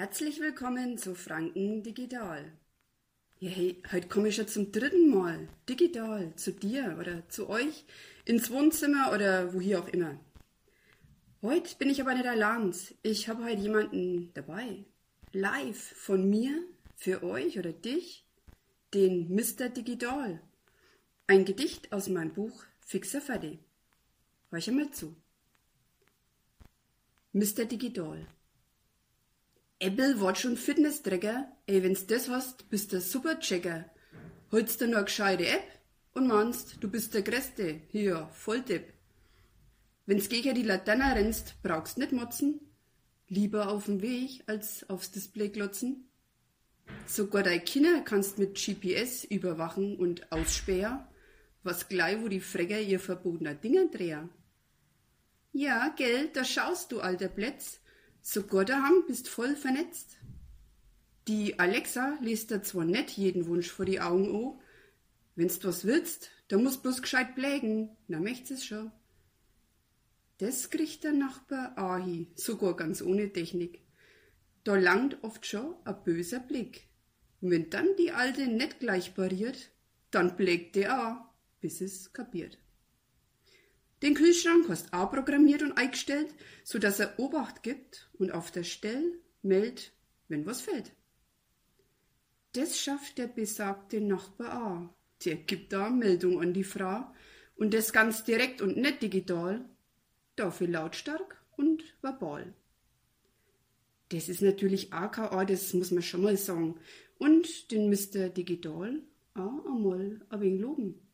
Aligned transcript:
Herzlich 0.00 0.40
willkommen 0.40 0.96
zu 0.96 1.14
Franken 1.14 1.82
Digital. 1.82 2.50
Ja, 3.38 3.50
hey, 3.50 3.82
heute 3.92 4.08
komme 4.08 4.28
ich 4.28 4.36
schon 4.36 4.48
zum 4.48 4.72
dritten 4.72 5.10
Mal 5.10 5.46
digital 5.68 6.34
zu 6.36 6.52
dir 6.52 6.96
oder 6.98 7.28
zu 7.28 7.50
euch 7.50 7.84
ins 8.24 8.50
Wohnzimmer 8.50 9.12
oder 9.12 9.52
wo 9.52 9.60
hier 9.60 9.78
auch 9.78 9.88
immer. 9.88 10.18
Heute 11.42 11.76
bin 11.76 11.90
ich 11.90 12.00
aber 12.00 12.14
nicht 12.14 12.26
allein. 12.26 12.74
Ich 13.02 13.28
habe 13.28 13.44
heute 13.44 13.60
jemanden 13.60 14.32
dabei. 14.32 14.86
Live 15.32 15.92
von 15.96 16.30
mir, 16.30 16.64
für 16.96 17.22
euch 17.22 17.58
oder 17.58 17.74
dich, 17.74 18.24
den 18.94 19.28
Mr. 19.34 19.68
Digital. 19.68 20.40
Ein 21.26 21.44
Gedicht 21.44 21.92
aus 21.92 22.08
meinem 22.08 22.32
Buch 22.32 22.64
Fixer 22.78 23.20
Fertig. 23.20 23.58
Hör 24.48 24.66
einmal 24.66 24.90
zu. 24.92 25.14
Mr. 27.34 27.66
Digital. 27.66 28.26
Apple 29.82 30.20
wird 30.20 30.36
schon 30.36 30.58
Fitness-Trecker. 30.58 31.50
Ey, 31.66 31.82
wenn's 31.82 32.06
das 32.06 32.28
hast, 32.28 32.68
bist 32.68 32.92
du 32.92 33.00
super 33.00 33.40
Checker. 33.40 33.86
Holst 34.52 34.78
du 34.82 34.86
nur 34.86 34.96
eine 34.96 35.04
gescheite 35.06 35.48
App 35.48 35.64
und 36.12 36.26
meinst, 36.26 36.76
du 36.82 36.90
bist 36.90 37.14
der 37.14 37.22
Größte. 37.22 37.80
Hier, 37.88 38.28
Volltipp. 38.34 38.92
Wenn's 40.04 40.28
gegen 40.28 40.54
die 40.54 40.64
Laterne 40.64 41.14
rennst, 41.14 41.62
brauchst 41.62 41.96
nicht 41.96 42.12
motzen. 42.12 42.60
Lieber 43.28 43.70
auf 43.70 43.86
dem 43.86 44.02
Weg, 44.02 44.42
als 44.46 44.88
aufs 44.90 45.12
Display 45.12 45.48
glotzen. 45.48 46.10
Sogar 47.06 47.42
deine 47.42 47.60
Kinder 47.60 48.02
kannst 48.02 48.38
mit 48.38 48.56
GPS 48.56 49.24
überwachen 49.24 49.96
und 49.96 50.30
ausspähen, 50.30 50.98
was 51.62 51.88
gleich 51.88 52.20
wo 52.20 52.28
die 52.28 52.40
Frecker 52.40 52.80
ihr 52.80 53.00
verbotener 53.00 53.54
Dinger 53.54 53.86
drehen. 53.86 54.28
Ja, 55.52 55.88
gell, 55.96 56.28
da 56.34 56.44
schaust 56.44 56.92
du, 56.92 57.00
alter 57.00 57.28
Plätz. 57.28 57.80
Sogar 58.22 58.64
daheim 58.64 59.04
bist 59.06 59.28
voll 59.28 59.56
vernetzt. 59.56 60.18
Die 61.28 61.58
Alexa 61.58 62.18
liest 62.20 62.50
dir 62.50 62.62
zwar 62.62 62.84
nicht 62.84 63.10
jeden 63.10 63.46
Wunsch 63.46 63.70
vor 63.70 63.84
die 63.84 64.00
Augen 64.00 64.34
an, 64.34 64.60
wenn's 65.36 65.62
was 65.64 65.84
willst, 65.84 66.30
da 66.48 66.58
musst 66.58 66.82
bloß 66.82 67.02
gescheit 67.02 67.34
blägen, 67.34 67.96
na 68.08 68.18
möcht's 68.18 68.50
es 68.50 68.64
schon. 68.64 68.90
Das 70.38 70.70
kriegt 70.70 71.04
der 71.04 71.12
Nachbar 71.12 71.76
Ahi, 71.76 72.26
sogar 72.34 72.74
ganz 72.74 73.02
ohne 73.02 73.32
Technik. 73.32 73.82
Da 74.64 74.74
langt 74.74 75.22
oft 75.22 75.46
schon 75.46 75.74
a 75.84 75.92
böser 75.92 76.40
Blick. 76.40 76.88
Und 77.40 77.50
wenn 77.50 77.70
dann 77.70 77.88
die 77.98 78.10
Alte 78.10 78.46
nicht 78.46 78.80
gleich 78.80 79.14
pariert, 79.14 79.70
dann 80.10 80.36
blägt 80.36 80.76
der 80.76 80.94
a, 80.94 81.34
bis 81.60 81.80
es 81.80 82.12
kapiert. 82.12 82.58
Den 84.02 84.14
Kühlschrank 84.14 84.68
hast 84.68 84.92
auch 84.94 85.10
programmiert 85.10 85.62
und 85.62 85.76
eingestellt, 85.76 86.34
so 86.64 86.78
dass 86.78 87.00
er 87.00 87.18
Obacht 87.18 87.62
gibt 87.62 88.08
und 88.18 88.32
auf 88.32 88.50
der 88.50 88.64
Stelle 88.64 89.18
meldet, 89.42 89.92
wenn 90.28 90.46
was 90.46 90.62
fällt. 90.62 90.92
Das 92.52 92.78
schafft 92.78 93.18
der 93.18 93.26
besagte 93.26 94.00
Nachbar 94.00 94.66
auch. 94.66 94.94
Der 95.24 95.36
gibt 95.36 95.72
da 95.72 95.90
Meldung 95.90 96.40
an 96.40 96.54
die 96.54 96.64
Frau 96.64 97.04
und 97.56 97.74
das 97.74 97.92
ganz 97.92 98.24
direkt 98.24 98.62
und 98.62 98.78
nicht 98.78 99.02
digital, 99.02 99.68
dafür 100.34 100.68
lautstark 100.68 101.42
und 101.56 101.84
verbal. 102.00 102.54
Das 104.08 104.30
ist 104.30 104.40
natürlich 104.40 104.92
AKA, 104.94 105.44
das 105.44 105.74
muss 105.74 105.90
man 105.90 106.02
schon 106.02 106.22
mal 106.22 106.36
sagen. 106.38 106.80
Und 107.18 107.70
den 107.70 107.90
Mr. 107.90 108.30
Digital 108.30 109.02
auch 109.34 109.66
einmal 109.66 110.22
ein 110.30 110.40
wenig 110.40 110.60
loben 110.60 111.09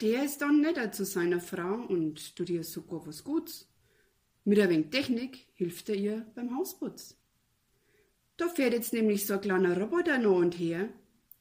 der 0.00 0.24
ist 0.24 0.38
dann 0.38 0.60
netter 0.60 0.90
zu 0.92 1.04
seiner 1.04 1.40
Frau 1.40 1.74
und 1.74 2.36
tut 2.36 2.50
ihr 2.50 2.64
sogar 2.64 3.06
was 3.06 3.24
Gutes. 3.24 3.68
Mit 4.44 4.58
ein 4.58 4.70
wenig 4.70 4.90
Technik 4.90 5.46
hilft 5.54 5.88
er 5.88 5.94
ihr 5.94 6.26
beim 6.34 6.56
Hausputz. 6.56 7.16
Da 8.36 8.48
fährt 8.48 8.72
jetzt 8.72 8.92
nämlich 8.92 9.26
so 9.26 9.34
ein 9.34 9.40
kleiner 9.40 9.78
Roboter 9.78 10.18
noch 10.18 10.36
und 10.36 10.58
her. 10.58 10.88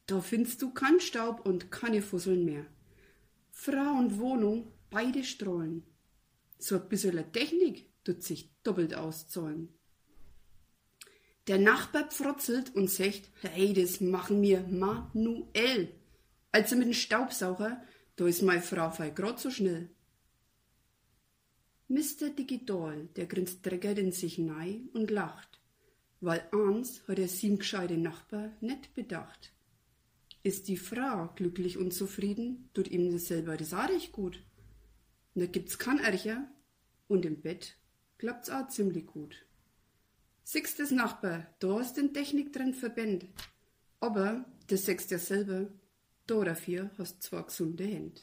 Da 0.06 0.22
findest 0.22 0.62
du 0.62 0.72
keinen 0.72 1.00
Staub 1.00 1.46
und 1.46 1.72
keine 1.72 2.02
Fusseln 2.02 2.46
mehr. 2.46 2.66
Frau 3.52 3.98
und 3.98 4.20
Wohnung, 4.20 4.72
beide 4.90 5.24
strahlen. 5.24 5.84
So 6.60 6.76
ein 6.76 6.90
bisschen 6.90 7.32
Technik 7.32 7.90
tut 8.04 8.22
sich 8.22 8.52
doppelt 8.64 8.94
auszahlen. 8.94 9.70
Der 11.48 11.58
Nachbar 11.58 12.10
pfrotzelt 12.10 12.76
und 12.76 12.90
sagt, 12.90 13.30
hey, 13.42 13.74
das 13.74 14.00
machen 14.00 14.42
wir 14.42 14.62
manuell. 14.68 15.90
Als 16.52 16.72
er 16.72 16.78
mit 16.78 16.88
dem 16.88 16.94
Staubsauger 16.94 17.82
da 18.16 18.28
ist 18.28 18.42
meine 18.42 18.62
Frau 18.62 18.92
fei 18.92 19.10
grad 19.10 19.40
so 19.40 19.50
schnell. 19.50 19.90
Mr. 21.88 22.30
Digital, 22.30 23.10
der 23.16 23.26
grinst 23.26 23.66
dreckert 23.66 23.98
in 23.98 24.12
sich 24.12 24.38
nei 24.38 24.82
und 24.94 25.12
lacht, 25.12 25.60
weil 26.22 26.48
eins 26.54 27.06
hat 27.08 27.20
er 27.20 27.28
sieben 27.28 27.60
gescheite 27.60 27.98
Nachbar 27.98 28.52
nicht 28.62 28.94
bedacht. 28.94 29.52
Ist 30.44 30.68
die 30.68 30.78
Frau 30.78 31.28
glücklich 31.36 31.78
und 31.78 31.94
zufrieden, 31.94 32.70
tut 32.74 32.88
ihm 32.88 33.12
das 33.12 33.26
selber 33.26 33.58
das 33.58 33.74
recht 33.74 34.12
gut. 34.12 34.42
Da 35.36 35.46
gibt's 35.46 35.78
kein 35.78 36.00
Ärcher 36.00 36.50
und 37.08 37.26
im 37.26 37.42
Bett 37.42 37.78
klappt's 38.18 38.50
auch 38.50 38.68
ziemlich 38.70 39.06
gut. 39.06 39.46
Sechstes 40.44 40.92
Nachbar, 40.92 41.48
da 41.60 41.80
ist 41.80 41.94
den 41.94 42.14
Technik 42.14 42.54
drin 42.54 42.74
verbendet. 42.74 43.30
Aber, 44.00 44.46
das 44.68 44.86
sechst 44.86 45.12
ja 45.12 45.20
selber, 45.20 45.68
da 46.28 46.44
dafür 46.44 46.92
hast 46.98 47.24
zwar 47.24 47.46
gesunde 47.46 47.86
Hände. 47.86 48.22